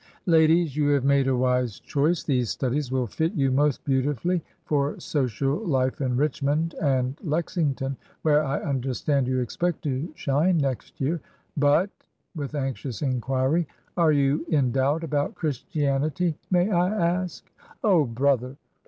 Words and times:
Ladies, 0.25 0.75
you 0.75 0.87
have 0.89 1.03
made 1.05 1.27
a 1.27 1.35
wise 1.37 1.79
choice! 1.79 2.23
These 2.23 2.49
studies 2.49 2.91
will 2.91 3.05
fit 3.05 3.33
you 3.33 3.51
most 3.51 3.85
beautifully 3.85 4.41
for 4.65 4.99
social 4.99 5.57
life 5.63 6.01
in 6.01 6.17
Richmond 6.17 6.73
and 6.81 7.15
Lexington, 7.23 7.95
where, 8.23 8.43
I 8.43 8.61
understand, 8.61 9.27
you 9.27 9.41
expect 9.41 9.83
to 9.83 10.11
shine 10.15 10.57
next 10.57 10.99
year. 10.99 11.21
But 11.55 11.91
''—with 12.33 12.55
anxious 12.55 13.03
inquiry—" 13.03 13.67
are 13.95 14.11
you 14.11 14.43
in 14.49 14.71
doubt 14.71 15.03
about 15.03 15.35
Christianity, 15.35 16.35
may 16.49 16.71
I 16.71 16.89
ask?" 16.97 17.45
Oh, 17.83 18.05
brother 18.05 18.57